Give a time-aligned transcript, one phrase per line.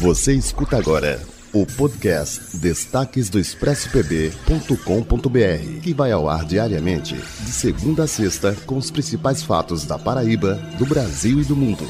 [0.00, 1.20] Você escuta agora
[1.52, 8.76] o podcast Destaques do ExpressoPB.com.br, que vai ao ar diariamente, de segunda a sexta, com
[8.76, 11.86] os principais fatos da Paraíba, do Brasil e do mundo.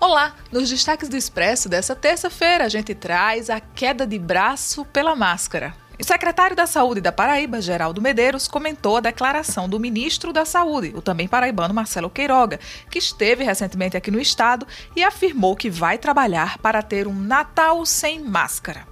[0.00, 0.36] Olá!
[0.52, 5.74] Nos destaques do Expresso dessa terça-feira, a gente traz a queda de braço pela máscara.
[6.00, 10.92] O secretário da Saúde da Paraíba, Geraldo Medeiros, comentou a declaração do ministro da Saúde,
[10.94, 15.98] o também paraibano Marcelo Queiroga, que esteve recentemente aqui no estado e afirmou que vai
[15.98, 18.86] trabalhar para ter um Natal sem máscara.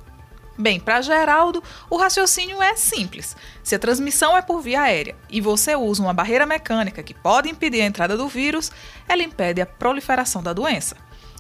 [0.59, 3.37] Bem, para Geraldo, o raciocínio é simples.
[3.63, 7.49] Se a transmissão é por via aérea e você usa uma barreira mecânica que pode
[7.49, 8.73] impedir a entrada do vírus,
[9.09, 10.97] ela impede a proliferação da doença.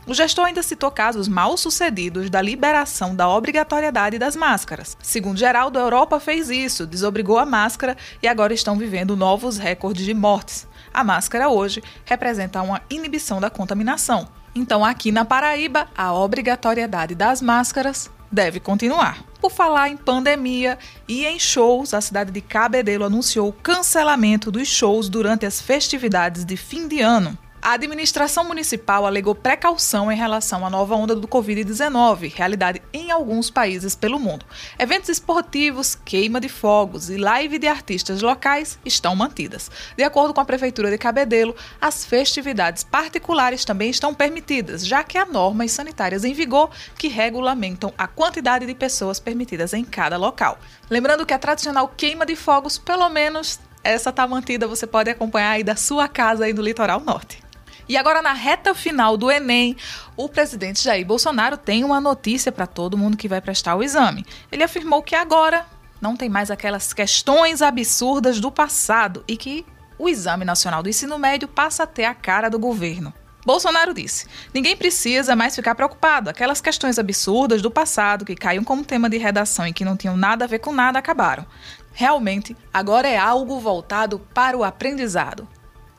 [0.09, 4.97] O gestor ainda citou casos mal sucedidos da liberação da obrigatoriedade das máscaras.
[5.03, 10.05] Segundo Geraldo, a Europa fez isso, desobrigou a máscara e agora estão vivendo novos recordes
[10.05, 10.69] de mortes.
[10.95, 14.29] A máscara hoje representa uma inibição da contaminação.
[14.55, 19.25] Então, aqui na Paraíba, a obrigatoriedade das máscaras deve continuar.
[19.41, 20.79] Por falar em pandemia
[21.09, 26.45] e em shows, a cidade de Cabedelo anunciou o cancelamento dos shows durante as festividades
[26.45, 27.37] de fim de ano.
[27.67, 33.51] A administração municipal alegou precaução em relação à nova onda do Covid-19, realidade em alguns
[33.51, 34.47] países pelo mundo.
[34.79, 39.69] Eventos esportivos, queima de fogos e live de artistas locais estão mantidas.
[39.97, 45.19] De acordo com a Prefeitura de Cabedelo, as festividades particulares também estão permitidas, já que
[45.19, 50.57] há normas sanitárias em vigor que regulamentam a quantidade de pessoas permitidas em cada local.
[50.89, 55.51] Lembrando que a tradicional queima de fogos, pelo menos essa está mantida, você pode acompanhar
[55.51, 57.46] aí da sua casa aí no litoral norte.
[57.89, 59.77] E agora, na reta final do Enem,
[60.17, 64.27] o presidente Jair Bolsonaro tem uma notícia para todo mundo que vai prestar o exame.
[64.51, 65.65] Ele afirmou que agora
[66.01, 69.65] não tem mais aquelas questões absurdas do passado e que
[69.99, 73.15] o Exame Nacional do Ensino Médio passa a ter a cara do governo.
[73.47, 76.29] Bolsonaro disse: ninguém precisa mais ficar preocupado.
[76.29, 80.17] Aquelas questões absurdas do passado que caíam como tema de redação e que não tinham
[80.17, 81.47] nada a ver com nada acabaram.
[81.93, 85.49] Realmente, agora é algo voltado para o aprendizado.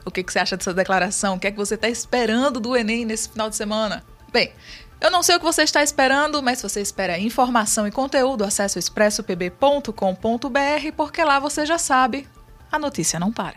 [0.07, 1.35] O que, que você acha dessa declaração?
[1.35, 4.03] O que é que você está esperando do Enem nesse final de semana?
[4.31, 4.51] Bem,
[4.99, 8.43] eu não sei o que você está esperando, mas se você espera informação e conteúdo,
[8.43, 12.27] acesse o expressopb.com.br, porque lá você já sabe,
[12.71, 13.55] a notícia não para.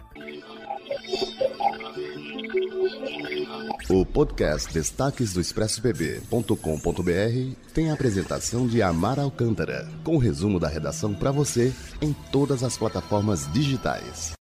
[3.88, 11.14] O podcast Destaques do ExpressoPB.com.br tem a apresentação de Amar Alcântara, com resumo da redação
[11.14, 14.39] para você em todas as plataformas digitais.